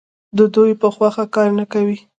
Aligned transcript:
د 0.37 0.39
دوی 0.55 0.71
په 0.81 0.87
خوښه 0.95 1.25
کار 1.35 1.49
نه 1.59 1.65
کوي. 1.73 1.97